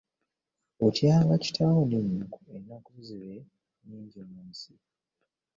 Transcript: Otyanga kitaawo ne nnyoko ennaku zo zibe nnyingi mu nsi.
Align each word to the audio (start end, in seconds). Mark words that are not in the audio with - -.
Otyanga 0.85 1.33
kitaawo 1.43 1.81
ne 1.89 1.99
nnyoko 2.05 2.39
ennaku 2.57 2.91
zo 2.95 3.01
zibe 3.07 3.35
nnyingi 3.81 4.21
mu 4.29 4.39
nsi. 4.49 4.73